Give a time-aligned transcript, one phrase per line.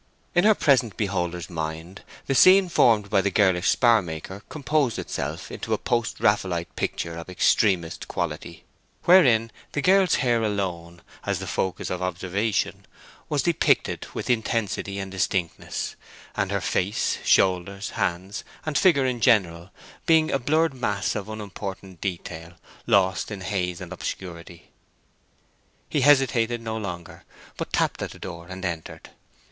[0.33, 5.51] In her present beholder's mind the scene formed by the girlish spar maker composed itself
[5.51, 8.63] into a post Raffaelite picture of extremest quality,
[9.03, 12.87] wherein the girl's hair alone, as the focus of observation,
[13.29, 15.95] was depicted with intensity and distinctness,
[16.35, 19.69] and her face, shoulders, hands, and figure in general,
[20.07, 22.53] being a blurred mass of unimportant detail
[22.87, 24.71] lost in haze and obscurity.
[25.91, 27.23] He hesitated no longer,
[27.55, 29.11] but tapped at the door and entered.